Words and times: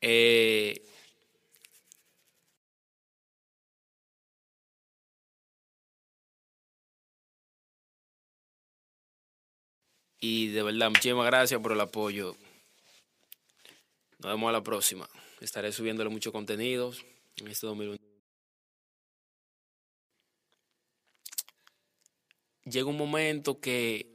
Eh, 0.00 0.82
y 10.20 10.48
de 10.48 10.62
verdad, 10.62 10.90
muchísimas 10.90 11.26
gracias 11.26 11.60
por 11.60 11.72
el 11.72 11.80
apoyo. 11.80 12.36
Nos 14.18 14.32
vemos 14.32 14.48
a 14.48 14.52
la 14.52 14.62
próxima. 14.62 15.08
Estaré 15.40 15.72
subiéndole 15.72 16.10
muchos 16.10 16.32
contenidos 16.32 17.04
en 17.36 17.48
este 17.48 17.66
2021. 17.66 18.10
Llega 22.64 22.86
un 22.86 22.98
momento 22.98 23.58
que 23.58 24.14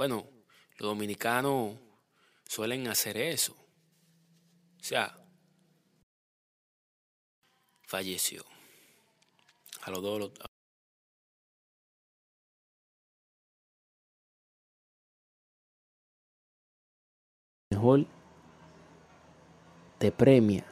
Bueno, 0.00 0.26
los 0.78 0.88
dominicanos 0.88 1.76
suelen 2.46 2.88
hacer 2.88 3.18
eso. 3.18 3.52
O 3.52 4.82
sea, 4.82 5.14
falleció. 7.86 8.42
A 9.82 9.90
los 9.90 10.00
dos. 10.02 10.18
los- 10.20 10.32
Mejor 17.70 18.06
te 19.98 20.10
premia 20.10 20.64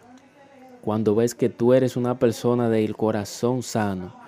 cuando 0.81 1.15
ves 1.15 1.35
que 1.35 1.51
tú 1.51 1.75
eres 1.75 1.99
una 1.99 2.19
persona 2.19 2.71
del 2.71 2.97
corazón 2.97 3.63
sano. 3.63 4.28